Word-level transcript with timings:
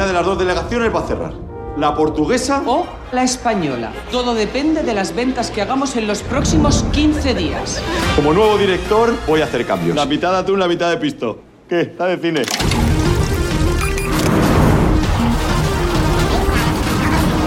Una 0.00 0.06
de 0.06 0.14
las 0.14 0.24
dos 0.24 0.38
delegaciones 0.38 0.94
va 0.94 1.00
a 1.00 1.06
cerrar. 1.06 1.34
¿La 1.76 1.94
portuguesa? 1.94 2.62
O 2.64 2.86
la 3.12 3.22
española. 3.22 3.92
Todo 4.10 4.32
depende 4.34 4.82
de 4.82 4.94
las 4.94 5.14
ventas 5.14 5.50
que 5.50 5.60
hagamos 5.60 5.94
en 5.94 6.06
los 6.06 6.22
próximos 6.22 6.86
15 6.92 7.34
días. 7.34 7.82
Como 8.16 8.32
nuevo 8.32 8.56
director, 8.56 9.12
voy 9.26 9.42
a 9.42 9.44
hacer 9.44 9.66
cambios. 9.66 9.94
La 9.94 10.06
mitad 10.06 10.32
de 10.32 10.38
atún, 10.38 10.58
la 10.58 10.68
mitad 10.68 10.88
de 10.88 10.96
pisto. 10.96 11.40
¿Qué? 11.68 11.82
¿Está 11.82 12.06
de 12.06 12.16
cine? 12.16 12.42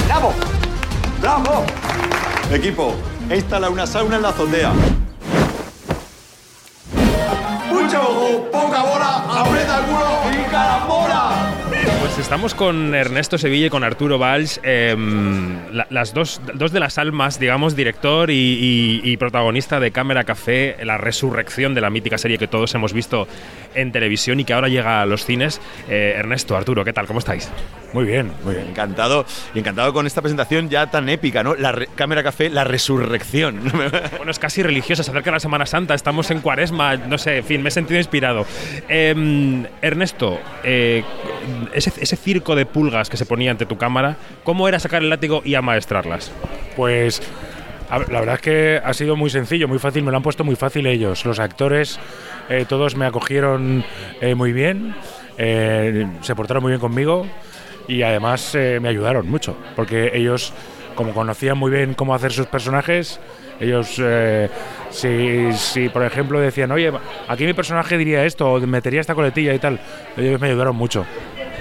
¡Bravo! 0.06 0.34
¡Bravo! 1.22 1.66
Equipo, 2.52 2.94
he 3.32 3.38
instalado 3.38 3.74
una 3.74 3.88
sauna 3.88 4.18
en 4.18 4.22
la 4.22 4.30
azotea. 4.30 4.72
Estamos 12.34 12.56
con 12.56 12.96
Ernesto 12.96 13.38
Sevilla 13.38 13.68
y 13.68 13.70
con 13.70 13.84
Arturo 13.84 14.18
Valls, 14.18 14.60
em, 14.64 15.72
la- 15.72 15.86
las 15.92 16.16
dos, 16.16 16.42
dos 16.56 16.72
de 16.72 16.80
las 16.80 16.98
almas, 16.98 17.38
digamos, 17.40 17.76
director 17.76 18.32
y- 18.32 19.02
y 19.04 19.18
protagonista 19.18 19.80
de 19.80 19.92
Cámara 19.92 20.24
Café, 20.24 20.78
la 20.84 20.98
resurrección 20.98 21.76
de 21.76 21.82
la 21.82 21.92
mítica 21.92 22.18
serie 22.18 22.40
que 22.40 22.48
todos 22.48 22.74
hemos 22.74 22.92
visto 22.92 23.28
en 23.76 23.92
televisión 23.92 24.40
y 24.40 24.46
que 24.46 24.54
ahora 24.54 24.68
llega 24.68 25.02
a 25.02 25.06
los 25.06 25.26
cines. 25.26 25.62
Eh, 25.90 26.14
Ernesto, 26.18 26.56
Arturo, 26.56 26.84
¿qué 26.86 26.94
tal? 26.94 27.08
¿Cómo 27.08 27.20
estáis? 27.20 27.50
Muy 27.94 28.06
bien, 28.06 28.32
muy 28.44 28.56
bien. 28.56 28.68
Encantado, 28.70 29.26
y 29.54 29.60
encantado 29.60 29.94
con 29.94 30.08
esta 30.08 30.22
presentación 30.22 30.70
ya 30.70 30.88
tan 30.88 31.10
épica, 31.10 31.44
¿no? 31.44 31.54
La 31.56 31.78
Cámara 31.96 32.24
Café, 32.24 32.50
la 32.50 32.64
resurrección. 32.64 33.62
Bueno, 34.18 34.32
es 34.32 34.40
casi 34.40 34.64
religiosa, 34.64 35.04
se 35.04 35.12
acerca 35.12 35.32
la 35.32 35.40
Semana 35.40 35.66
Santa, 35.66 35.94
estamos 35.94 36.32
en 36.32 36.40
cuaresma, 36.40 36.96
no 36.96 37.18
sé, 37.18 37.38
en 37.38 37.44
fin, 37.44 37.62
me 37.62 37.70
he 37.70 37.72
sentido 37.72 38.00
inspirado. 38.00 38.46
Em, 38.88 39.66
Ernesto, 39.82 40.40
eh, 40.64 41.04
ese, 41.74 41.92
ese 42.00 42.16
circo 42.16 42.56
de 42.56 42.66
pulgas 42.66 43.10
que 43.10 43.18
se 43.18 43.26
ponía 43.26 43.52
ante 43.52 43.66
tu 43.66 43.78
cámara, 43.78 44.18
¿cómo 44.44 44.68
era 44.68 44.80
sacar 44.80 45.02
el 45.02 45.10
látigo 45.10 45.42
y 45.44 45.56
amaestrarlas? 45.56 46.32
Pues 46.76 47.22
la 48.00 48.20
verdad 48.20 48.36
es 48.36 48.42
que 48.42 48.82
ha 48.84 48.94
sido 48.94 49.16
muy 49.16 49.30
sencillo, 49.30 49.68
muy 49.68 49.80
fácil, 49.80 50.04
me 50.04 50.12
lo 50.12 50.18
han 50.18 50.24
puesto 50.24 50.44
muy 50.44 50.56
fácil 50.56 50.86
ellos. 50.88 51.26
Los 51.26 51.40
actores, 51.40 52.00
eh, 52.50 52.66
todos 52.68 52.96
me 52.96 53.06
acogieron 53.06 53.84
eh, 54.22 54.36
muy 54.36 54.54
bien, 54.54 54.96
eh, 55.38 56.08
se 56.22 56.36
portaron 56.36 56.64
muy 56.64 56.72
bien 56.72 56.80
conmigo 56.80 57.26
y 57.88 58.02
además 58.04 58.56
me 58.56 58.88
ayudaron 58.88 59.30
mucho, 59.30 59.58
porque 59.76 60.12
ellos, 60.14 60.54
como 60.96 61.14
conocían 61.14 61.58
muy 61.58 61.70
bien 61.70 61.94
cómo 61.94 62.16
hacer 62.16 62.32
sus 62.32 62.48
personajes, 62.48 63.20
ellos, 63.60 64.02
si, 64.90 65.52
si 65.52 65.90
por 65.90 66.04
ejemplo 66.04 66.40
decían, 66.40 66.72
oye, 66.72 66.94
aquí 67.28 67.46
mi 67.46 67.54
personaje 67.54 67.98
diría 67.98 68.24
esto, 68.24 68.54
o 68.54 68.60
metería 68.62 69.02
esta 69.02 69.16
coletilla 69.16 69.54
y 69.54 69.60
tal, 69.60 69.82
ellos 70.16 70.40
me 70.40 70.48
ayudaron 70.48 70.78
mucho. 70.78 71.06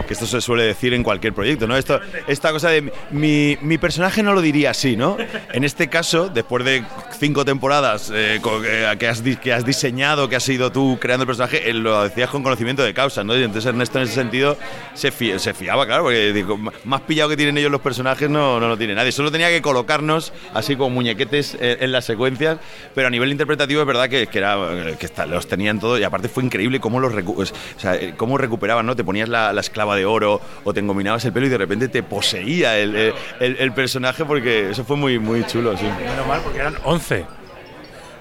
Que 0.07 0.15
esto 0.15 0.27
se 0.27 0.41
suele 0.41 0.65
decir 0.65 0.95
en 0.95 1.03
cualquier 1.03 1.33
proyecto, 1.33 1.67
¿no? 1.67 1.77
Esto, 1.77 2.01
esta 2.27 2.51
cosa 2.53 2.71
de 2.71 2.93
mi, 3.11 3.57
mi 3.61 3.79
personaje 3.79 4.23
no 4.23 4.33
lo 4.33 4.41
diría 4.41 4.71
así, 4.71 4.97
¿no? 4.97 5.17
En 5.53 5.65
este 5.65 5.89
caso, 5.89 6.29
después 6.29 6.65
de 6.65 6.85
cinco 7.19 7.45
temporadas 7.45 8.11
eh, 8.13 8.41
eh, 8.65 8.97
que, 8.99 9.09
has, 9.09 9.23
que 9.23 9.53
has 9.53 9.65
diseñado, 9.65 10.29
que 10.29 10.37
has 10.37 10.43
sido 10.43 10.73
tú 10.73 10.99
creando 11.01 11.23
el 11.23 11.27
personaje, 11.27 11.69
eh, 11.71 11.75
lo 11.75 12.03
decías 12.05 12.31
con 12.31 12.43
conocimiento 12.43 12.83
de 12.83 12.93
causa, 12.95 13.23
¿no? 13.25 13.37
Y 13.37 13.43
entonces 13.43 13.67
Ernesto 13.67 13.99
en 13.99 14.05
ese 14.05 14.15
sentido 14.15 14.57
se, 14.95 15.11
fi- 15.11 15.39
se 15.39 15.55
fiaba, 15.55 15.87
claro, 15.87 16.05
porque 16.05 16.33
digo, 16.33 16.59
más 16.85 17.01
pillado 17.03 17.31
que 17.31 17.37
tienen 17.37 17.57
ellos 17.59 17.71
los 17.71 17.81
personajes 17.81 18.29
no, 18.29 18.59
no 18.61 18.69
lo 18.69 18.77
tiene 18.77 18.95
nadie. 18.95 19.13
Solo 19.13 19.31
tenía 19.31 19.49
que 19.49 19.63
colocarnos 19.63 20.33
así 20.55 20.77
como 20.77 20.91
muñequetes 20.91 21.57
eh, 21.61 21.79
en 21.81 21.93
las 21.93 22.05
secuencias, 22.05 22.59
pero 22.95 23.07
a 23.07 23.11
nivel 23.11 23.31
interpretativo 23.31 23.81
es 23.81 23.87
verdad 23.87 24.09
que, 24.09 24.27
que 24.27 24.39
era, 24.39 24.57
que 24.99 25.07
está- 25.07 25.27
los 25.27 25.47
tenían 25.47 25.79
todos 25.81 26.01
y 26.01 26.05
aparte 26.05 26.29
fue 26.29 26.43
increíble 26.45 26.81
cómo 26.81 27.01
los 27.01 27.13
recu- 27.13 27.37
o 27.39 27.81
sea, 27.81 27.95
eh, 27.95 28.15
cómo 28.17 28.39
recuperaban, 28.39 28.85
¿no? 28.87 28.97
Te 28.97 29.05
ponías 29.05 29.29
la, 29.29 29.53
la 29.53 29.61
esclava 29.61 29.92
de 29.95 30.05
oro 30.05 30.41
o 30.65 30.73
te 30.75 30.81
engominabas 30.81 31.25
el 31.25 31.33
pelo 31.33 31.47
y 31.47 31.49
de 31.49 31.59
repente 31.59 31.89
te 31.89 32.03
poseía 32.03 32.79
el, 32.79 32.95
el- 32.95 33.15
el- 33.41 33.57
el 33.59 33.73
personaje 33.73 34.25
porque 34.25 34.71
eso 34.71 34.85
fue 34.85 34.97
muy, 34.97 35.19
muy 35.19 35.45
chulo, 35.47 35.77
sí. 35.77 35.85
Menos 35.85 36.27
mal, 36.27 36.41
porque 36.43 36.59
eran 36.59 36.75
11. 36.85 37.25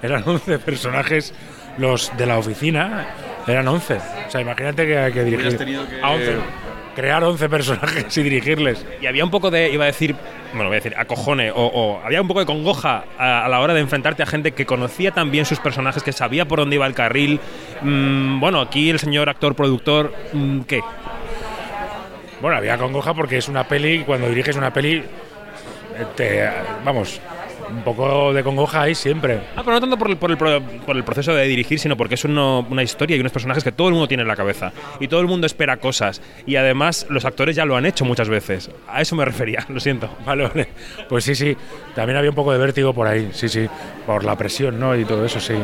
Eran 0.02 0.22
11 0.26 0.58
personajes 0.58 1.32
los 1.78 2.10
de 2.16 2.26
la 2.26 2.38
oficina. 2.38 3.06
Eran 3.46 3.66
11. 3.68 3.94
O 4.26 4.30
sea, 4.30 4.40
imagínate 4.40 4.86
que 4.86 5.10
que 5.12 5.24
dirigir 5.24 5.56
que- 5.56 6.00
a 6.02 6.10
11. 6.10 6.36
Crear 6.94 7.24
11 7.24 7.48
personajes 7.48 8.14
y 8.18 8.22
dirigirles. 8.22 8.84
Y 9.00 9.06
había 9.06 9.24
un 9.24 9.30
poco 9.30 9.50
de, 9.50 9.70
iba 9.72 9.84
a 9.84 9.86
decir, 9.86 10.14
bueno, 10.52 10.66
voy 10.66 10.74
a 10.74 10.80
decir, 10.80 10.94
acojone, 10.98 11.50
o, 11.50 11.54
o 11.64 12.02
había 12.04 12.20
un 12.20 12.28
poco 12.28 12.40
de 12.40 12.44
congoja 12.46 13.04
a, 13.18 13.46
a 13.46 13.48
la 13.48 13.60
hora 13.60 13.72
de 13.72 13.80
enfrentarte 13.80 14.22
a 14.22 14.26
gente 14.26 14.52
que 14.52 14.66
conocía 14.66 15.10
también 15.10 15.46
sus 15.46 15.58
personajes, 15.58 16.02
que 16.02 16.12
sabía 16.12 16.44
por 16.46 16.58
dónde 16.58 16.76
iba 16.76 16.86
el 16.86 16.92
carril. 16.92 17.40
Mm, 17.80 18.40
bueno, 18.40 18.60
aquí 18.60 18.90
el 18.90 18.98
señor 18.98 19.30
actor, 19.30 19.54
productor, 19.54 20.12
mm, 20.34 20.60
¿qué? 20.62 20.82
Bueno, 22.42 22.56
había 22.58 22.76
congoja 22.76 23.14
porque 23.14 23.38
es 23.38 23.48
una 23.48 23.64
peli. 23.66 23.94
y 23.94 24.04
Cuando 24.04 24.28
diriges 24.28 24.56
una 24.56 24.70
peli, 24.72 24.96
eh, 24.96 25.04
te, 26.16 26.46
vamos, 26.84 27.20
un 27.70 27.82
poco 27.82 28.32
de 28.34 28.42
congoja 28.42 28.82
hay 28.82 28.94
siempre. 28.94 29.38
Ah, 29.56 29.62
pero 29.64 29.72
no 29.72 29.80
tanto 29.80 29.96
por 29.96 30.10
el, 30.10 30.16
por 30.18 30.30
el, 30.30 30.36
pro- 30.36 30.60
por 30.84 30.96
el 30.96 31.04
proceso 31.04 31.32
de 31.34 31.44
dirigir, 31.46 31.78
sino 31.78 31.96
porque 31.96 32.16
es 32.16 32.24
uno- 32.24 32.66
una 32.68 32.82
historia 32.82 33.16
y 33.16 33.20
unos 33.20 33.32
personajes 33.32 33.62
que 33.64 33.70
todo 33.72 33.86
el 33.88 33.94
mundo 33.94 34.08
tiene 34.08 34.22
en 34.22 34.28
la 34.28 34.34
cabeza. 34.36 34.72
Y 35.00 35.06
todo 35.08 35.20
el 35.20 35.28
mundo 35.28 35.46
espera 35.46 35.76
cosas. 35.78 36.20
Y 36.44 36.56
además 36.56 37.06
los 37.08 37.24
actores 37.24 37.54
ya 37.56 37.64
lo 37.64 37.76
han 37.76 37.86
hecho 37.86 38.04
muchas 38.04 38.28
veces. 38.28 38.70
A 38.88 39.00
eso 39.00 39.14
me 39.16 39.24
refería, 39.24 39.64
lo 39.68 39.78
siento. 39.80 40.10
Vale, 40.26 40.48
vale. 40.48 40.68
Pues 41.08 41.24
sí, 41.24 41.34
sí. 41.36 41.56
También 41.94 42.16
había 42.18 42.30
un 42.30 42.36
poco 42.36 42.52
de 42.52 42.58
vértigo 42.58 42.92
por 42.92 43.06
ahí. 43.06 43.30
Sí, 43.32 43.48
sí. 43.48 43.68
Por 44.04 44.24
la 44.24 44.36
presión, 44.36 44.80
¿no? 44.80 44.96
Y 44.96 45.04
todo 45.04 45.24
eso, 45.24 45.38
sí. 45.40 45.54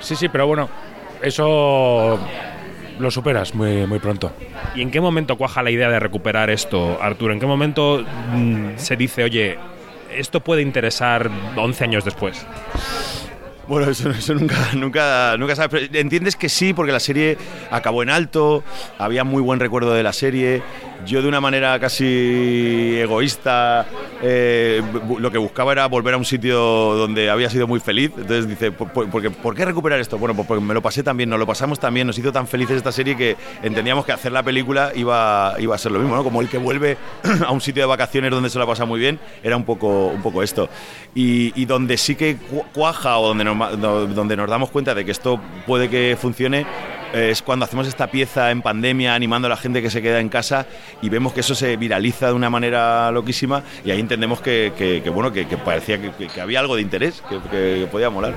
Sí, 0.00 0.16
sí, 0.16 0.28
pero 0.30 0.46
bueno, 0.46 0.68
eso 1.22 2.18
lo 2.98 3.10
superas 3.10 3.54
muy, 3.54 3.86
muy 3.86 3.98
pronto. 3.98 4.32
¿Y 4.74 4.82
en 4.82 4.90
qué 4.90 5.00
momento 5.00 5.36
cuaja 5.36 5.62
la 5.62 5.70
idea 5.70 5.88
de 5.90 5.98
recuperar 5.98 6.50
esto, 6.50 6.98
Arturo? 7.00 7.32
¿En 7.32 7.40
qué 7.40 7.46
momento 7.46 8.04
mm, 8.32 8.76
se 8.76 8.96
dice, 8.96 9.24
oye, 9.24 9.58
esto 10.16 10.40
puede 10.40 10.62
interesar 10.62 11.30
11 11.56 11.84
años 11.84 12.04
después? 12.04 12.46
Bueno, 13.66 13.90
eso, 13.90 14.10
eso 14.10 14.34
nunca, 14.34 14.56
nunca, 14.74 15.36
nunca 15.38 15.56
sabes. 15.56 15.70
Pero 15.70 15.98
entiendes 15.98 16.36
que 16.36 16.48
sí, 16.48 16.74
porque 16.74 16.92
la 16.92 17.00
serie 17.00 17.38
acabó 17.70 18.02
en 18.02 18.10
alto, 18.10 18.62
había 18.98 19.24
muy 19.24 19.42
buen 19.42 19.60
recuerdo 19.60 19.94
de 19.94 20.02
la 20.02 20.12
serie. 20.12 20.62
Yo, 21.06 21.22
de 21.22 21.28
una 21.28 21.40
manera 21.40 21.78
casi 21.78 22.96
egoísta, 22.98 23.86
eh, 24.22 24.82
lo 25.18 25.30
que 25.30 25.38
buscaba 25.38 25.72
era 25.72 25.86
volver 25.86 26.14
a 26.14 26.16
un 26.16 26.24
sitio 26.24 26.58
donde 26.58 27.30
había 27.30 27.50
sido 27.50 27.66
muy 27.66 27.80
feliz. 27.80 28.10
Entonces 28.16 28.48
dice, 28.48 28.72
"Por- 28.72 28.90
por- 28.92 29.10
porque, 29.10 29.30
¿por 29.30 29.54
qué 29.54 29.64
recuperar 29.64 30.00
esto? 30.00 30.18
Bueno, 30.18 30.34
pues 30.34 30.46
porque 30.48 30.62
me 30.64 30.74
lo 30.74 30.82
pasé 30.82 31.02
tan 31.02 31.16
bien, 31.16 31.30
nos 31.30 31.38
lo 31.38 31.46
pasamos 31.46 31.78
tan 31.80 31.92
bien, 31.94 32.06
nos 32.06 32.18
hizo 32.18 32.32
tan 32.32 32.46
felices 32.46 32.76
esta 32.76 32.92
serie 32.92 33.16
que 33.16 33.36
entendíamos 33.62 34.04
que 34.04 34.12
hacer 34.12 34.32
la 34.32 34.42
película 34.42 34.92
iba, 34.94 35.54
iba 35.58 35.74
a 35.74 35.78
ser 35.78 35.92
lo 35.92 35.98
mismo, 35.98 36.14
¿no? 36.16 36.24
Como 36.24 36.40
el 36.40 36.48
que 36.48 36.58
vuelve 36.58 36.96
a 37.46 37.50
un 37.52 37.60
sitio 37.60 37.82
de 37.82 37.86
vacaciones 37.88 38.30
donde 38.30 38.50
se 38.50 38.58
lo 38.58 38.66
pasa 38.66 38.84
muy 38.84 39.00
bien, 39.00 39.18
era 39.42 39.56
un 39.56 39.64
poco, 39.64 40.08
un 40.08 40.22
poco 40.22 40.42
esto. 40.42 40.68
Y, 41.14 41.64
donde 41.66 41.96
sí 41.96 42.14
que 42.16 42.36
cu- 42.36 42.64
cuaja 42.74 43.18
o 43.18 43.28
donde 43.28 43.44
donde 44.14 44.36
nos 44.36 44.48
damos 44.50 44.70
cuenta 44.70 44.94
de 44.94 45.04
que 45.04 45.10
esto 45.10 45.40
puede 45.66 45.88
que 45.88 46.16
funcione 46.20 46.66
es 47.12 47.42
cuando 47.42 47.64
hacemos 47.64 47.86
esta 47.86 48.08
pieza 48.08 48.50
en 48.50 48.62
pandemia 48.62 49.14
animando 49.14 49.46
a 49.46 49.50
la 49.50 49.56
gente 49.56 49.82
que 49.82 49.90
se 49.90 50.02
queda 50.02 50.20
en 50.20 50.28
casa 50.28 50.66
y 51.02 51.08
vemos 51.08 51.32
que 51.32 51.40
eso 51.40 51.54
se 51.54 51.76
viraliza 51.76 52.28
de 52.28 52.32
una 52.32 52.50
manera 52.50 53.10
loquísima 53.12 53.62
y 53.84 53.90
ahí 53.90 54.00
entendemos 54.00 54.40
que, 54.40 55.02
bueno 55.14 55.32
que, 55.32 55.44
parecía 55.64 55.98
que, 56.00 56.40
había 56.40 56.60
algo 56.60 56.76
de 56.76 56.82
interés 56.82 57.22
que, 57.50 57.86
podía 57.90 58.10
molar. 58.10 58.34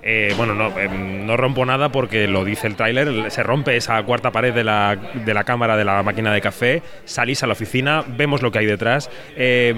Eh, 0.00 0.32
bueno, 0.38 0.54
no, 0.54 0.68
eh, 0.78 0.88
no 0.88 1.36
rompo 1.36 1.66
nada 1.66 1.90
porque 1.90 2.28
lo 2.28 2.44
dice 2.44 2.66
el 2.66 2.76
tráiler, 2.76 3.30
se 3.30 3.42
rompe 3.42 3.76
esa 3.76 4.02
cuarta 4.04 4.30
pared 4.30 4.54
de 4.54 4.64
la, 4.64 4.96
de 4.96 5.34
la 5.34 5.44
cámara 5.44 5.76
de 5.76 5.84
la 5.84 6.02
máquina 6.02 6.32
de 6.32 6.40
café, 6.40 6.82
salís 7.04 7.42
a 7.42 7.46
la 7.46 7.52
oficina, 7.52 8.04
vemos 8.06 8.40
lo 8.40 8.50
que 8.50 8.60
hay 8.60 8.66
detrás. 8.66 9.10
eh, 9.36 9.74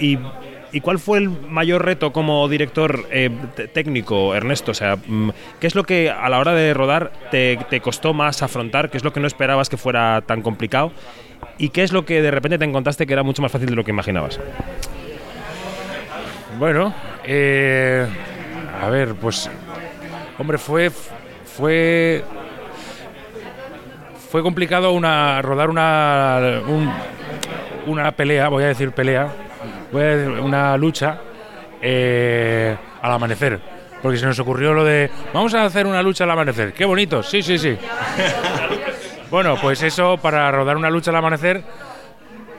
y- 0.00 0.18
y 0.72 0.80
cuál 0.80 0.98
fue 0.98 1.18
el 1.18 1.28
mayor 1.30 1.84
reto 1.84 2.12
como 2.12 2.46
director 2.48 3.06
eh, 3.10 3.30
técnico, 3.72 4.34
Ernesto? 4.34 4.72
O 4.72 4.74
sea, 4.74 4.96
mm, 4.96 5.30
¿qué 5.60 5.66
es 5.66 5.74
lo 5.74 5.84
que 5.84 6.10
a 6.10 6.28
la 6.28 6.38
hora 6.38 6.52
de 6.54 6.74
rodar 6.74 7.12
te, 7.30 7.58
costó 7.82 8.12
más 8.14 8.42
afrontar? 8.42 8.90
¿Qué 8.90 8.96
es 8.98 9.04
lo 9.04 9.12
que 9.12 9.20
no 9.20 9.26
esperabas 9.26 9.68
que 9.68 9.76
fuera 9.76 10.20
tan 10.22 10.42
complicado? 10.42 10.92
¿Y 11.56 11.70
qué 11.70 11.82
es 11.82 11.92
lo 11.92 12.04
que 12.04 12.20
de 12.22 12.30
repente 12.30 12.58
te 12.58 12.64
encontraste 12.64 13.06
que 13.06 13.12
era 13.12 13.22
mucho 13.22 13.42
más 13.42 13.50
fácil 13.52 13.68
de 13.70 13.76
lo 13.76 13.84
que 13.84 13.90
imaginabas? 13.90 14.38
Bueno, 16.58 16.92
eh, 17.24 18.06
a 18.82 18.88
ver, 18.88 19.14
pues, 19.14 19.48
hombre, 20.38 20.58
fue, 20.58 20.90
fue, 20.90 22.24
fue 24.30 24.42
complicado 24.42 24.90
rodar 25.42 25.70
una, 25.70 26.60
un- 26.66 26.92
una 27.86 28.12
pelea, 28.12 28.48
voy 28.48 28.64
a 28.64 28.68
decir 28.68 28.90
pelea, 28.92 29.28
decir 29.92 30.28
una 30.40 30.76
lucha 30.76 31.18
eh, 31.80 32.76
al 33.02 33.12
amanecer, 33.12 33.60
porque 34.02 34.18
se 34.18 34.26
nos 34.26 34.38
ocurrió 34.38 34.72
lo 34.72 34.84
de, 34.84 35.10
vamos 35.32 35.54
a 35.54 35.64
hacer 35.64 35.86
una 35.86 36.02
lucha 36.02 36.24
al 36.24 36.30
amanecer, 36.30 36.72
qué 36.72 36.84
bonito, 36.84 37.22
sí, 37.22 37.42
sí, 37.42 37.58
sí. 37.58 37.76
bueno, 39.30 39.56
pues 39.60 39.82
eso 39.82 40.16
para 40.18 40.50
rodar 40.50 40.76
una 40.76 40.90
lucha 40.90 41.10
al 41.10 41.16
amanecer 41.16 41.62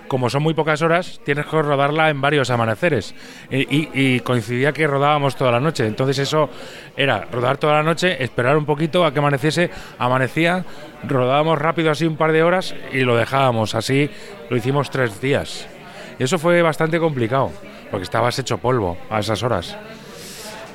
como 0.07 0.27
son 0.27 0.41
muy 0.41 0.55
pocas 0.55 0.81
horas, 0.81 1.21
tienes 1.23 1.45
que 1.45 1.61
rodarla 1.61 2.09
en 2.09 2.19
varios 2.19 2.49
amaneceres. 2.49 3.13
Y, 3.51 3.57
y- 3.57 3.89
y 3.93 4.19
coincidía 4.21 4.71
que 4.71 4.87
rodábamos 4.87 5.35
toda 5.35 5.51
la 5.51 5.59
noche. 5.59 5.85
Entonces 5.85 6.17
eso 6.17 6.49
era 6.97 7.27
rodar 7.31 7.57
toda 7.59 7.73
la 7.75 7.83
noche, 7.83 8.23
esperar 8.23 8.57
un 8.57 8.65
poquito 8.65 9.05
a 9.05 9.13
que 9.13 9.19
amaneciese, 9.19 9.69
amanecía, 9.99 10.65
rodábamos 11.07 11.59
rápido 11.59 11.91
así 11.91 12.07
un 12.07 12.17
par 12.17 12.31
de 12.31 12.41
horas 12.41 12.73
y 12.91 13.01
lo 13.01 13.15
dejábamos. 13.15 13.75
Así 13.75 14.09
lo 14.49 14.57
hicimos 14.57 14.89
tres 14.89 15.21
días. 15.21 15.67
Y 16.19 16.23
eso 16.23 16.37
fue 16.37 16.61
bastante 16.61 16.99
complicado, 16.99 17.51
porque 17.89 18.03
estabas 18.03 18.37
hecho 18.39 18.57
polvo 18.57 18.97
a 19.09 19.19
esas 19.19 19.41
horas. 19.41 19.75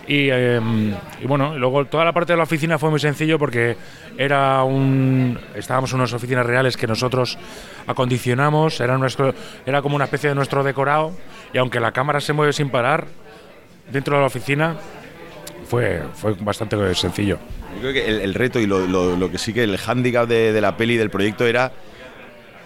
Y, 0.06 0.30
y 0.30 1.26
bueno, 1.26 1.56
luego 1.58 1.86
toda 1.86 2.04
la 2.04 2.12
parte 2.12 2.34
de 2.34 2.36
la 2.36 2.42
oficina 2.42 2.78
fue 2.78 2.90
muy 2.90 3.00
sencillo 3.00 3.38
porque 3.38 3.74
era 4.18 4.62
un 4.62 5.38
estábamos 5.54 5.90
en 5.92 5.98
unas 6.00 6.12
oficinas 6.12 6.44
reales 6.44 6.76
que 6.76 6.86
nosotros 6.86 7.38
acondicionamos, 7.86 8.80
era, 8.80 8.98
nuestro, 8.98 9.34
era 9.64 9.80
como 9.80 9.96
una 9.96 10.04
especie 10.04 10.28
de 10.28 10.34
nuestro 10.34 10.62
decorado 10.62 11.12
y 11.54 11.58
aunque 11.58 11.80
la 11.80 11.92
cámara 11.92 12.20
se 12.20 12.34
mueve 12.34 12.52
sin 12.52 12.68
parar 12.68 13.06
dentro 13.90 14.16
de 14.16 14.20
la 14.20 14.26
oficina 14.26 14.76
fue, 15.68 16.02
fue 16.14 16.34
bastante 16.38 16.76
sencillo. 16.94 17.38
Yo 17.76 17.80
creo 17.80 17.92
que 17.94 18.06
el, 18.06 18.34
reto 18.34 18.60
y 18.60 18.66
lo, 18.66 18.86
lo- 18.86 19.16
lo 19.16 19.30
que 19.30 19.38
sí 19.38 19.54
que 19.54 19.62
el 19.64 19.78
hándicap 19.78 20.28
de, 20.28 20.52
de 20.52 20.60
la 20.60 20.76
peli, 20.76 20.98
del 20.98 21.08
proyecto, 21.08 21.46
era 21.46 21.72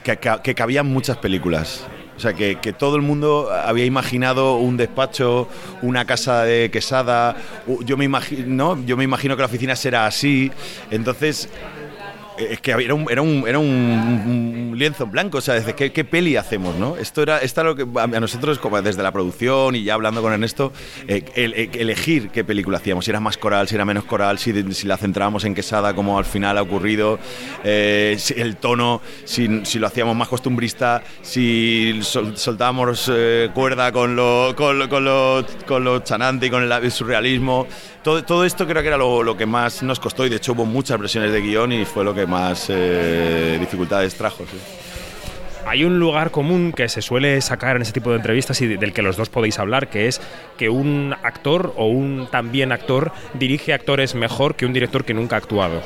que, 0.03 0.19
que 0.43 0.55
cabían 0.57 0.87
muchas 0.87 1.17
películas. 1.19 1.87
O 2.19 2.21
sea, 2.21 2.33
que, 2.33 2.57
que 2.57 2.73
todo 2.73 2.97
el 2.97 3.03
mundo 3.03 3.49
había 3.53 3.85
imaginado 3.85 4.57
un 4.57 4.77
despacho, 4.77 5.47
una 5.83 6.05
casa 6.05 6.43
de 6.43 6.69
quesada. 6.69 7.37
Yo 7.85 7.97
me 7.97 8.05
imagino, 8.05 8.77
yo 8.85 8.97
me 8.97 9.05
imagino 9.05 9.37
que 9.37 9.43
la 9.43 9.47
oficina 9.47 9.77
será 9.77 10.05
así. 10.05 10.51
Entonces, 10.91 11.49
es 12.39 12.61
que 12.61 12.71
era 12.73 12.95
un, 12.95 13.07
era 13.11 13.23
un, 13.23 13.45
era 13.47 13.59
un- 13.59 14.75
lienzo 14.79 15.05
en 15.05 15.11
blanco, 15.11 15.39
o 15.39 15.41
sea, 15.41 15.55
desde 15.55 15.75
qué, 15.75 15.91
qué 15.93 16.05
peli 16.05 16.37
hacemos, 16.37 16.77
¿no? 16.77 16.97
Esto 16.97 17.23
era, 17.23 17.39
era 17.41 17.63
lo 17.65 17.75
que 17.75 17.85
a 18.01 18.07
nosotros, 18.21 18.59
como 18.59 18.81
desde 18.81 19.03
la 19.03 19.11
producción 19.13 19.75
y 19.75 19.83
ya 19.83 19.95
hablando 19.95 20.23
con 20.23 20.33
Ernesto, 20.33 20.73
eh, 21.09 21.25
el- 21.35 21.55
el- 21.55 21.71
elegir 21.77 22.29
qué 22.31 22.45
película 22.45 22.79
hacíamos, 22.79 23.05
si 23.05 23.11
era 23.11 23.19
más 23.21 23.37
coral, 23.39 23.67
si 23.69 23.75
era 23.75 23.85
menos 23.85 24.05
coral, 24.05 24.39
si, 24.39 24.53
si 24.73 24.87
la 24.87 24.97
centrábamos 24.97 25.45
en 25.45 25.55
Quesada, 25.55 25.95
como 25.95 26.17
al 26.19 26.25
final 26.25 26.59
ha 26.59 26.63
ocurrido, 26.63 27.19
eh, 27.65 28.17
el 28.37 28.57
tono, 28.57 29.01
si, 29.25 29.65
si 29.65 29.79
lo 29.79 29.87
hacíamos 29.89 30.15
más 30.15 30.29
costumbrista, 30.29 31.03
si 31.23 31.99
sol- 32.03 32.37
soltábamos 32.37 33.11
eh, 33.13 33.51
cuerda 33.55 33.91
con 33.93 34.15
lo, 34.15 34.55
con 34.57 34.79
lo, 34.79 34.89
con 34.89 35.05
lo, 35.05 35.45
con 35.67 36.03
chanante 36.05 36.47
y 36.47 36.51
con 36.51 36.63
el, 36.63 36.71
el 36.71 36.93
surrealismo. 36.93 37.67
Todo, 38.03 38.23
todo 38.25 38.45
esto 38.45 38.67
creo 38.67 38.81
que 38.81 38.89
era 38.89 38.97
lo, 38.97 39.23
lo 39.23 39.37
que 39.37 39.45
más 39.45 39.83
nos 39.83 39.99
costó 39.99 40.25
y 40.25 40.29
de 40.31 40.37
hecho 40.37 40.53
hubo 40.53 40.65
muchas 40.65 40.99
versiones 40.99 41.33
de 41.33 41.41
guion 41.41 41.73
y 41.73 41.85
fue 41.85 42.05
lo 42.05 42.15
que 42.15 42.27
más 42.29 42.67
eh, 42.71 43.57
dificultades 43.61 44.15
trajo. 44.15 44.45
sí. 44.51 44.59
Hay 45.67 45.85
un 45.85 45.99
lugar 45.99 46.31
común 46.31 46.73
que 46.73 46.89
se 46.89 47.03
suele 47.03 47.41
sacar 47.43 47.77
en 47.77 47.83
ese 47.83 47.93
tipo 47.93 48.09
de 48.11 48.17
entrevistas 48.17 48.59
y 48.63 48.67
del 48.69 48.95
que 48.95 49.03
los 49.03 49.19
dos 49.19 49.29
podéis 49.29 49.59
hablar, 49.59 49.89
que 49.91 50.07
es 50.09 50.19
que 50.57 50.71
un 50.71 51.15
actor 51.23 51.75
o 51.77 51.87
un 51.89 52.27
también 52.31 52.73
actor 52.73 53.13
dirige 53.35 53.75
actores 53.75 54.15
mejor 54.15 54.55
que 54.55 54.65
un 54.65 54.73
director 54.73 55.05
que 55.05 55.13
nunca 55.13 55.37
ha 55.37 55.41
actuado. 55.41 55.83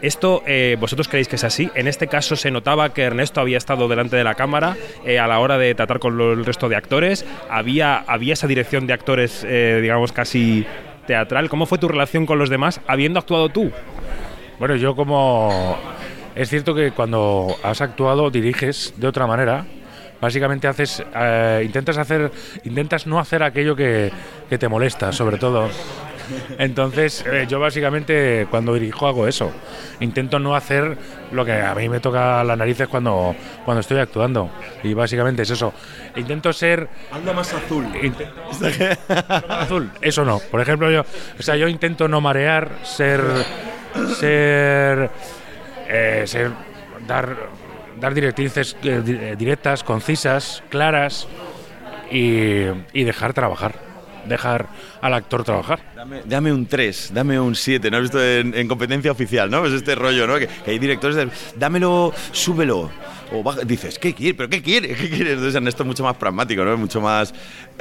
Esto, 0.00 0.42
eh, 0.46 0.76
¿vosotros 0.80 1.08
creéis 1.08 1.28
que 1.28 1.36
es 1.36 1.44
así? 1.44 1.68
En 1.74 1.88
este 1.88 2.06
caso 2.06 2.36
se 2.36 2.50
notaba 2.50 2.94
que 2.94 3.02
Ernesto 3.02 3.40
había 3.42 3.58
estado 3.58 3.86
delante 3.88 4.16
de 4.16 4.24
la 4.24 4.34
cámara 4.34 4.76
eh, 5.04 5.18
a 5.18 5.26
la 5.26 5.40
hora 5.40 5.58
de 5.58 5.74
tratar 5.74 5.98
con 5.98 6.16
lo- 6.16 6.32
el 6.32 6.46
resto 6.46 6.68
de 6.70 6.76
actores. 6.76 7.26
Había, 7.50 7.98
había 8.06 8.32
esa 8.32 8.46
dirección 8.46 8.86
de 8.86 8.94
actores, 8.94 9.44
eh, 9.46 9.80
digamos, 9.82 10.12
casi 10.12 10.64
teatral. 11.06 11.50
¿Cómo 11.50 11.66
fue 11.66 11.76
tu 11.78 11.88
relación 11.88 12.24
con 12.24 12.38
los 12.38 12.48
demás 12.48 12.80
habiendo 12.86 13.18
actuado 13.18 13.48
tú? 13.50 13.72
Bueno, 14.58 14.76
yo 14.76 14.94
como... 14.96 15.76
Es 16.34 16.50
cierto 16.50 16.74
que 16.74 16.92
cuando 16.92 17.56
has 17.62 17.80
actuado 17.80 18.30
diriges 18.30 18.94
de 18.96 19.06
otra 19.08 19.26
manera. 19.26 19.66
Básicamente 20.20 20.66
haces, 20.66 21.02
eh, 21.14 21.62
intentas 21.64 21.96
hacer, 21.96 22.30
intentas 22.64 23.06
no 23.06 23.20
hacer 23.20 23.42
aquello 23.42 23.76
que, 23.76 24.10
que 24.48 24.58
te 24.58 24.68
molesta, 24.68 25.12
sobre 25.12 25.38
todo. 25.38 25.68
Entonces, 26.58 27.24
eh, 27.26 27.46
yo 27.48 27.60
básicamente 27.60 28.46
cuando 28.50 28.74
dirijo 28.74 29.06
hago 29.06 29.26
eso. 29.26 29.50
Intento 30.00 30.38
no 30.38 30.54
hacer 30.54 30.96
lo 31.32 31.44
que 31.44 31.52
a 31.52 31.74
mí 31.74 31.88
me 31.88 32.00
toca 32.00 32.44
las 32.44 32.58
narices 32.58 32.88
cuando, 32.88 33.34
cuando 33.64 33.80
estoy 33.80 33.98
actuando. 33.98 34.50
Y 34.82 34.94
básicamente 34.94 35.42
es 35.42 35.50
eso. 35.50 35.72
Intento 36.16 36.52
ser 36.52 36.88
Anda 37.12 37.32
más 37.32 37.52
azul. 37.54 37.86
Intento 38.02 38.34
azul. 39.48 39.90
Eso 40.00 40.24
no. 40.24 40.38
Por 40.50 40.60
ejemplo, 40.60 40.90
yo, 40.90 41.02
o 41.38 41.42
sea, 41.42 41.56
yo 41.56 41.68
intento 41.68 42.08
no 42.08 42.20
marear, 42.20 42.70
ser, 42.82 43.22
ser, 44.18 45.10
eh, 45.88 46.24
ser- 46.26 46.52
dar, 47.06 47.36
dar 48.00 48.14
directrices 48.14 48.76
eh, 48.82 49.02
eh, 49.06 49.34
directas, 49.38 49.82
concisas, 49.84 50.62
claras 50.68 51.26
y, 52.10 52.64
y 52.92 53.04
dejar 53.04 53.32
trabajar, 53.34 53.74
dejar 54.26 54.66
al 55.00 55.14
actor 55.14 55.44
trabajar. 55.44 55.80
Dame, 55.98 56.22
dame 56.26 56.52
un 56.52 56.64
3, 56.64 57.10
dame 57.12 57.40
un 57.40 57.56
7, 57.56 57.90
¿no 57.90 58.00
visto 58.00 58.22
en, 58.24 58.54
en 58.54 58.68
competencia 58.68 59.10
oficial, 59.10 59.50
¿no? 59.50 59.66
Es 59.66 59.72
este 59.72 59.96
rollo, 59.96 60.28
¿no? 60.28 60.38
Que, 60.38 60.46
que 60.46 60.70
hay 60.70 60.78
directores 60.78 61.16
de, 61.16 61.28
dámelo, 61.56 62.12
súbelo. 62.30 62.88
O 63.32 63.42
baja- 63.42 63.62
dices, 63.62 63.98
¿qué 63.98 64.14
quiere? 64.14 64.34
¿Pero 64.34 64.48
qué 64.48 64.62
quiere? 64.62 64.88
¿Qué 64.94 65.10
quiere? 65.10 65.32
Entonces 65.32 65.56
Ernesto 65.56 65.82
es 65.82 65.86
mucho 65.88 66.04
más 66.04 66.16
pragmático, 66.16 66.64
¿no? 66.64 66.72
Es 66.74 66.78
mucho 66.78 67.00
más... 67.00 67.34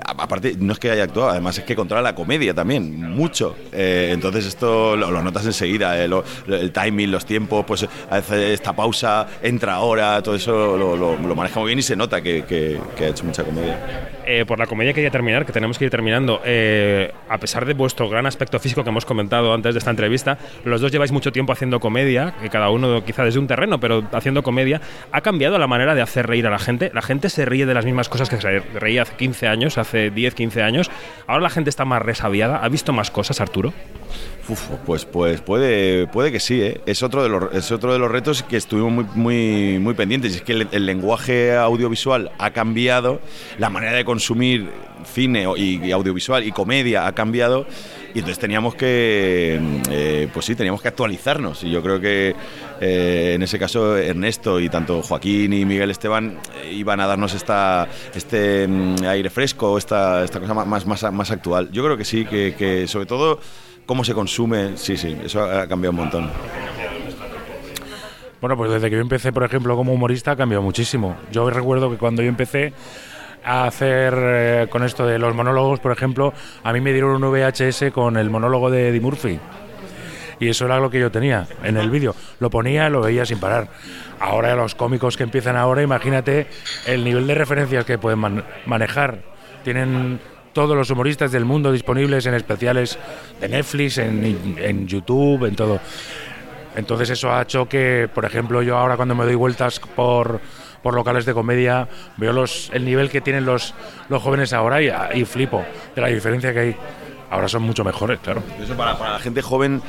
Aparte, 0.06 0.56
no 0.60 0.74
es 0.74 0.80
que 0.80 0.90
haya 0.92 1.04
actuado, 1.04 1.30
además 1.30 1.58
es 1.60 1.64
que 1.64 1.76
controla 1.76 2.02
la 2.02 2.14
comedia 2.16 2.54
también, 2.54 3.00
mucho. 3.12 3.56
Eh, 3.72 4.10
entonces 4.14 4.46
esto 4.48 4.96
lo, 4.96 5.10
lo 5.12 5.22
notas 5.24 5.46
enseguida, 5.46 6.04
eh, 6.04 6.08
lo- 6.08 6.24
el 6.48 6.72
timing, 6.72 7.12
los 7.12 7.26
tiempos, 7.26 7.66
pues 7.66 7.88
hace 8.10 8.54
esta 8.54 8.76
pausa, 8.76 9.26
entra 9.42 9.76
ahora, 9.76 10.22
todo 10.24 10.36
eso 10.36 10.76
lo, 10.78 10.96
lo- 10.98 11.18
lo 11.18 11.36
maneja 11.36 11.60
muy 11.60 11.68
bien 11.68 11.80
y 11.80 11.84
se 11.84 11.96
nota 11.96 12.22
que, 12.22 12.44
que- 12.46 12.80
que 12.98 13.06
ha 13.06 13.08
hecho 13.10 13.24
mucha 13.24 13.44
comedia. 13.44 14.10
Eh, 14.26 14.44
por 14.46 14.60
la 14.60 14.68
comedia 14.68 14.94
quería 14.94 15.10
terminar, 15.10 15.46
que 15.46 15.54
tenemos 15.54 15.78
que 15.80 15.86
ir 15.86 15.92
terminando. 15.92 16.42
Eh, 16.46 17.12
a 17.30 17.38
pesar 17.38 17.66
de 17.66 17.74
vuestro 17.74 18.07
gran 18.10 18.26
aspecto 18.26 18.60
físico 18.60 18.84
que 18.84 18.90
hemos 18.90 19.06
comentado 19.06 19.54
antes 19.54 19.74
de 19.74 19.80
esta 19.80 19.92
entrevista, 19.92 20.38
los 20.64 20.82
dos 20.82 20.92
lleváis 20.92 21.12
mucho 21.12 21.32
tiempo 21.32 21.54
haciendo 21.54 21.80
comedia, 21.80 22.34
que 22.42 22.50
cada 22.50 22.70
uno 22.70 23.04
quizá 23.04 23.24
desde 23.24 23.40
un 23.40 23.48
terreno, 23.48 23.80
pero 23.80 24.04
haciendo 24.12 24.44
comedia. 24.44 24.82
¿Ha 25.12 25.22
cambiado 25.22 25.58
la 25.58 25.68
manera 25.68 25.96
de 25.96 26.02
hacer 26.02 26.28
reír 26.28 26.48
a 26.48 26.50
la 26.50 26.60
gente? 26.60 26.92
La 26.94 27.02
gente 27.02 27.30
se 27.30 27.46
ríe 27.46 27.66
de 27.66 27.74
las 27.74 27.86
mismas 27.86 28.10
cosas 28.10 28.30
que 28.30 28.40
se 28.40 28.60
reía 28.60 29.04
hace 29.04 29.16
15 29.16 29.48
años, 29.48 29.78
hace 29.78 30.10
10, 30.10 30.36
15 30.36 30.62
años. 30.62 30.92
Ahora 31.28 31.44
la 31.44 31.50
gente 31.50 31.70
está 31.70 31.86
más 31.86 32.02
resabiada. 32.02 32.58
¿Ha 32.58 32.70
visto 32.70 32.94
más 32.94 33.12
cosas, 33.12 33.42
Arturo? 33.42 33.74
Pues, 34.86 35.04
pues 35.04 35.42
puede, 35.42 36.32
que 36.32 36.40
sí, 36.40 36.62
¿eh? 36.62 36.80
es, 36.86 37.04
otro 37.04 37.22
de 37.22 37.30
los, 37.30 38.12
retos 38.12 38.44
que 38.44 38.56
estuvimos 38.56 39.14
muy, 39.14 39.94
pendientes. 39.96 40.34
Y 40.34 40.36
es 40.38 40.42
que 40.42 40.54
el, 40.54 40.86
lenguaje 40.86 41.54
audiovisual 41.54 42.32
ha 42.40 42.52
cambiado, 42.52 43.20
la 43.58 43.70
manera 43.70 43.98
de 43.98 44.06
consumir 44.06 44.70
cine 45.04 45.46
y, 45.58 45.92
audiovisual 45.92 46.46
y 46.46 46.52
comedia 46.52 47.08
ha 47.08 47.12
cambiado. 47.14 47.66
Y 48.14 48.20
entonces 48.20 48.40
teníamos 48.40 48.76
que, 48.76 49.60
eh, 49.92 50.30
pues 50.34 50.46
sí, 50.46 50.56
teníamos 50.56 50.82
que 50.82 50.88
actualizarnos. 50.88 51.66
Y 51.66 51.70
yo 51.70 51.84
creo 51.84 52.00
que 52.00 52.34
eh, 52.80 53.34
en 53.36 53.44
ese 53.44 53.60
caso 53.60 53.98
Ernesto 53.98 54.62
y 54.62 54.70
tanto 54.70 55.02
Joaquín 55.02 55.52
y 55.52 55.66
Miguel 55.66 55.92
Esteban 55.92 56.40
eh, 56.64 56.72
iban 56.72 57.02
a 57.02 57.06
darnos 57.06 57.34
esta, 57.34 57.86
este 58.16 58.66
mm, 58.66 59.04
aire 59.08 59.30
fresco, 59.30 59.78
esta, 59.78 60.24
esta 60.24 60.40
cosa 60.40 60.54
más, 60.54 61.32
actual. 61.32 61.70
Yo 61.74 61.84
creo 61.84 61.98
que 61.98 62.06
sí, 62.06 62.24
que 62.26 62.86
sobre 62.88 63.06
todo 63.06 63.40
cómo 63.88 64.04
se 64.04 64.14
consume, 64.14 64.78
sí, 64.78 64.96
sí, 64.98 65.18
eso 65.24 65.44
ha 65.44 65.68
cambiado 65.68 65.92
un 65.92 65.98
montón. 65.98 66.30
Bueno, 68.40 68.56
pues 68.56 68.70
desde 68.72 68.90
que 68.92 68.96
yo 68.98 69.02
empecé, 69.02 69.34
por 69.34 69.44
ejemplo, 69.44 69.76
como 69.76 69.92
humorista, 69.94 70.32
ha 70.32 70.36
cambiado 70.36 70.62
muchísimo. 70.62 71.18
Yo 71.32 71.50
recuerdo 71.50 71.90
que 71.90 71.98
cuando 71.98 72.22
yo 72.22 72.30
empecé 72.30 72.72
a 73.44 73.64
hacer 73.66 74.14
eh, 74.16 74.68
con 74.70 74.84
esto 74.84 75.08
de 75.08 75.18
los 75.18 75.34
monólogos, 75.34 75.80
por 75.80 75.92
ejemplo, 75.92 76.34
a 76.64 76.72
mí 76.72 76.80
me 76.82 76.92
dieron 76.94 77.24
un 77.24 77.32
VHS 77.32 77.86
con 77.92 78.16
el 78.18 78.30
monólogo 78.30 78.70
de 78.70 78.90
Eddie 78.90 79.00
Murphy. 79.02 79.40
Y 80.40 80.50
eso 80.50 80.66
era 80.66 80.80
lo 80.80 80.92
que 80.92 81.00
yo 81.00 81.10
tenía 81.10 81.48
en 81.64 81.78
el 81.78 81.90
vídeo. 81.90 82.14
Lo 82.40 82.52
ponía, 82.52 82.90
lo 82.90 83.02
veía 83.02 83.26
sin 83.26 83.40
parar. 83.40 83.70
Ahora 84.20 84.54
los 84.56 84.76
cómicos 84.76 85.18
que 85.18 85.24
empiezan 85.24 85.56
ahora, 85.56 85.82
imagínate 85.82 86.46
el 86.86 87.04
nivel 87.04 87.26
de 87.26 87.34
referencias 87.34 87.86
que 87.86 87.98
pueden 87.98 88.20
man- 88.20 88.44
manejar. 88.68 89.24
Tienen 89.64 90.20
todos 90.58 90.76
los 90.76 90.90
humoristas 90.90 91.32
del 91.32 91.46
mundo 91.46 91.72
disponibles 91.72 92.26
en 92.26 92.34
especiales 92.34 92.98
de 93.40 93.48
Netflix, 93.48 94.00
en, 94.00 94.58
en 94.58 94.88
YouTube, 94.88 95.46
en 95.46 95.56
todo. 95.56 95.80
Entonces 96.76 97.12
eso 97.12 97.32
ha 97.32 97.44
hecho 97.44 97.70
que, 97.70 98.10
por 98.12 98.26
ejemplo, 98.26 98.64
yo 98.64 98.76
ahora 98.76 98.96
cuando 98.96 99.14
me 99.14 99.24
doy 99.24 99.36
vueltas 99.36 99.80
por, 99.80 100.42
por 100.82 100.96
locales 100.96 101.28
de 101.28 101.36
comedia, 101.36 101.88
veo 102.18 102.34
los, 102.34 102.72
el 102.74 102.86
nivel 102.86 103.12
que 103.12 103.22
tienen 103.22 103.46
los, 103.46 103.76
los 104.10 104.24
jóvenes 104.24 104.52
ahora 104.52 104.82
y, 104.82 104.90
y 105.22 105.26
flipo 105.26 105.64
de 105.96 106.02
la 106.02 106.08
diferencia 106.08 106.52
que 106.52 106.60
hay. 106.60 106.76
Ahora 107.30 107.48
son 107.48 107.62
mucho 107.62 107.84
mejores, 107.84 108.18
claro. 108.24 108.42
Eso 108.60 108.76
para, 108.76 108.98
para 108.98 109.12
la 109.14 109.20
gente 109.20 109.44
joven 109.44 109.80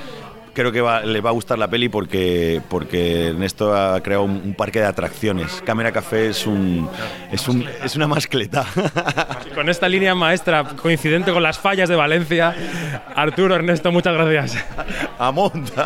creo 0.54 0.72
que 0.72 0.80
va- 0.80 1.02
le 1.02 1.20
va 1.20 1.30
a 1.30 1.32
gustar 1.32 1.56
la 1.56 1.68
peli 1.68 1.88
porque, 1.88 2.60
porque 2.68 3.28
Ernesto 3.28 3.76
ha 3.76 4.02
creado 4.02 4.25
un, 4.25 4.42
un 4.44 4.54
parque 4.54 4.80
de 4.80 4.87
atracciones. 4.87 5.62
Cámara 5.64 5.92
Café 5.92 6.30
es, 6.30 6.46
un, 6.48 6.88
es, 7.30 7.46
un, 7.48 7.64
es 7.84 7.94
una 7.94 8.08
mascleta. 8.08 8.66
Con 9.59 9.69
esta 9.69 9.88
línea 9.88 10.15
maestra 10.15 10.62
coincidente 10.62 11.33
con 11.33 11.43
las 11.43 11.59
fallas 11.59 11.88
de 11.88 11.97
Valencia, 11.97 12.55
Arturo, 13.12 13.57
Ernesto, 13.57 13.91
muchas 13.91 14.15
gracias. 14.15 14.65